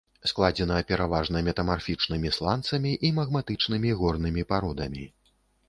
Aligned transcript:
Складзена 0.29 0.77
пераважна 0.91 1.37
метамарфічнымі 1.49 2.33
сланцамі 2.39 2.95
і 3.11 3.13
магматычнымі 3.21 3.95
горнымі 4.03 4.49
пародамі. 4.55 5.11